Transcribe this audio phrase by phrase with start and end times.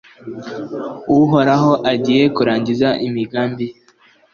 [1.19, 3.75] Uhoraho agiye kurangiza imigambi ye